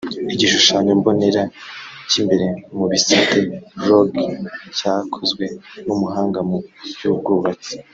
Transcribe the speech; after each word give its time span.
Igishushanyo 0.33 0.91
mbonera 0.99 1.41
cy’imbere 2.09 2.47
muri 2.77 2.91
Bisate 2.93 3.39
Lodge 3.87 4.25
cyakozwe 4.77 5.45
n’umuhanga 5.85 6.39
mu 6.49 6.57
by’ubwubatsi 6.95 7.73